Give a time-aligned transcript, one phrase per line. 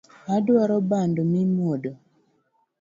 [0.35, 1.91] Adwaro bando mimwodo